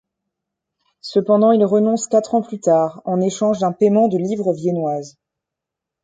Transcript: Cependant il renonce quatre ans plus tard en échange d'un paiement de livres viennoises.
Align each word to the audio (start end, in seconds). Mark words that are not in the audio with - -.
Cependant 1.01 1.51
il 1.51 1.63
renonce 1.63 2.07
quatre 2.07 2.33
ans 2.33 2.41
plus 2.41 2.59
tard 2.59 3.03
en 3.05 3.21
échange 3.21 3.59
d'un 3.59 3.71
paiement 3.71 4.07
de 4.07 4.17
livres 4.17 4.51
viennoises. 4.51 5.19